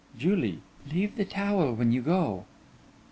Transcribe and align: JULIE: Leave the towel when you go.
JULIE: 0.17 0.63
Leave 0.91 1.15
the 1.15 1.25
towel 1.25 1.73
when 1.75 1.91
you 1.91 2.01
go. 2.01 2.45